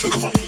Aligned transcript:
Come 0.00 0.26
on. 0.26 0.47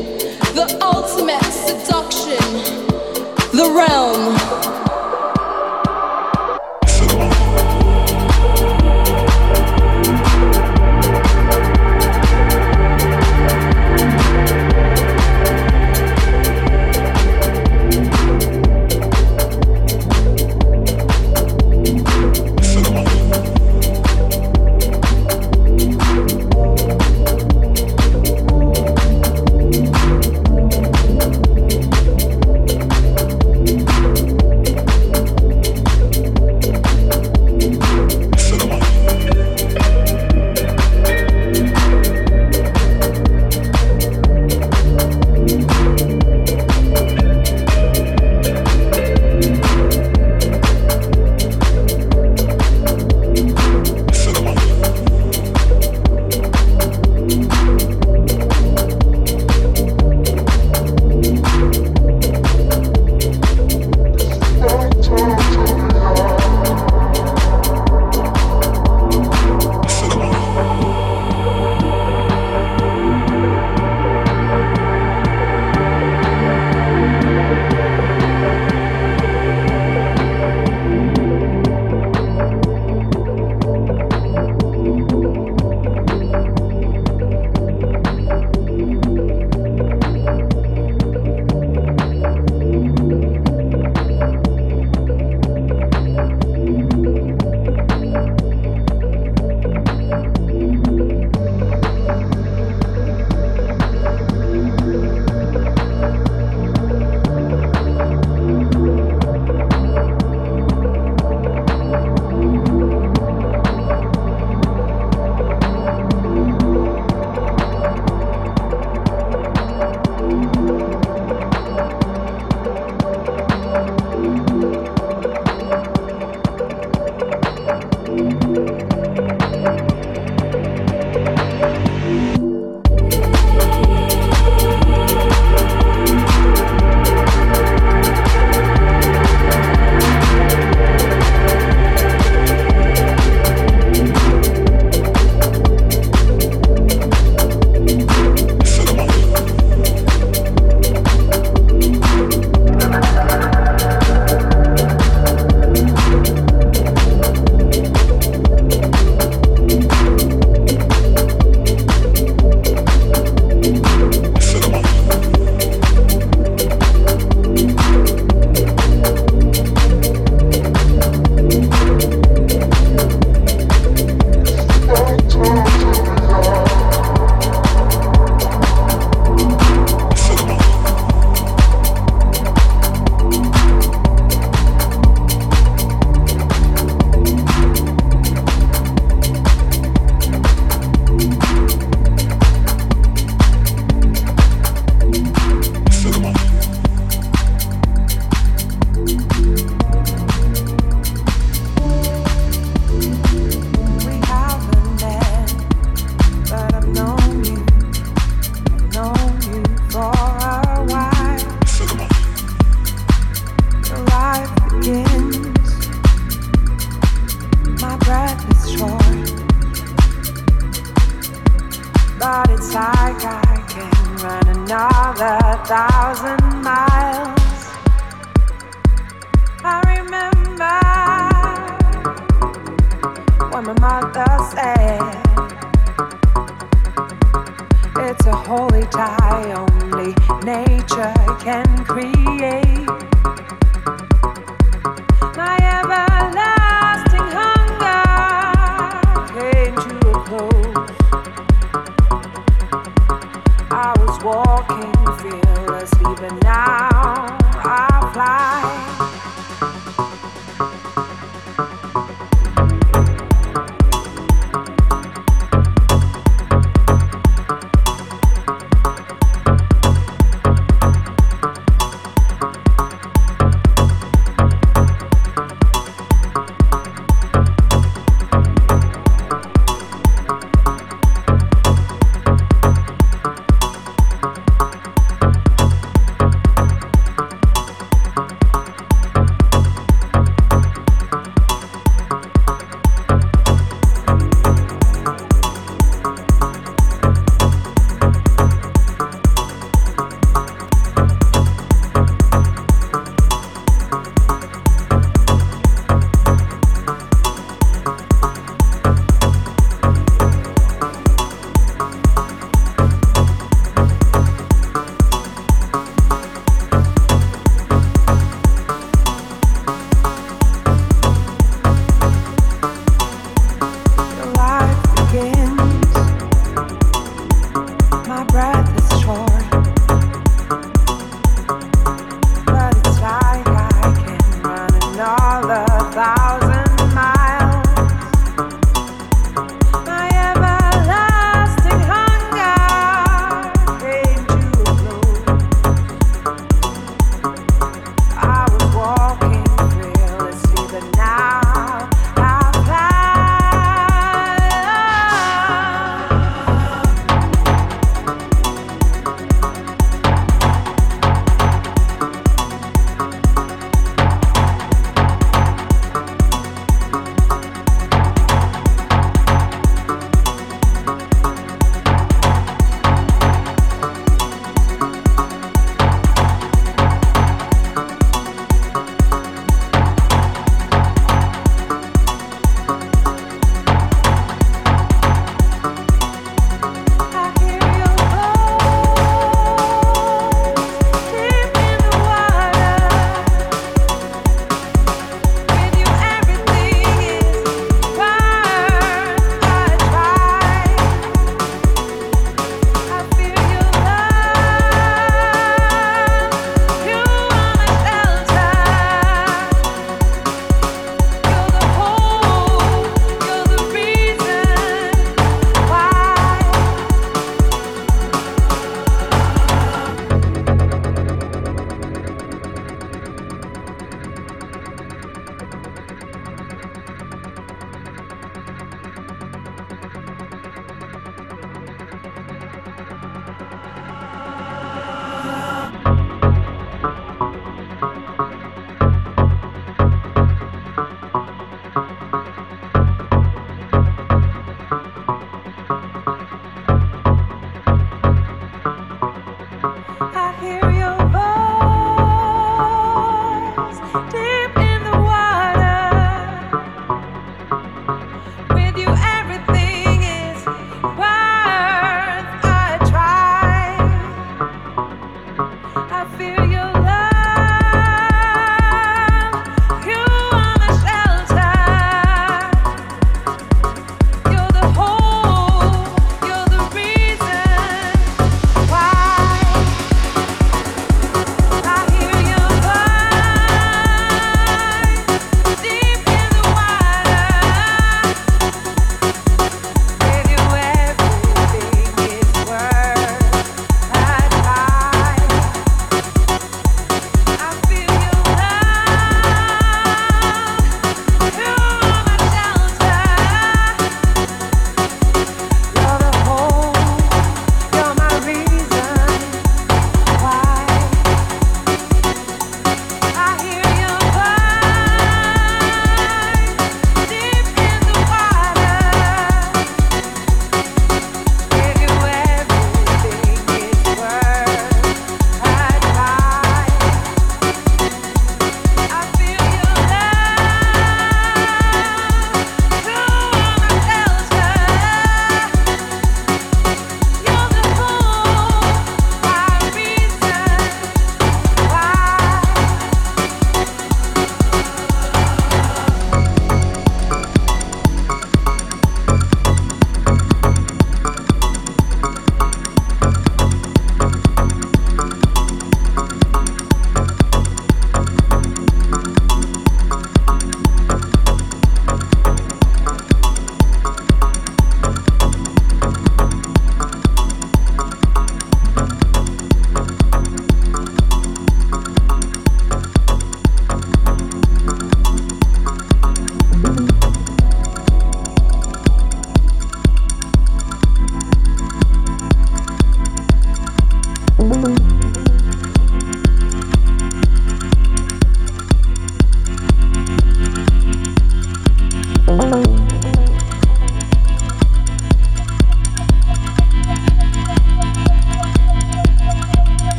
the 0.53 0.77
ultimate 0.81 1.43
seduction, 1.43 2.37
the 3.51 3.71
realm. 3.73 4.40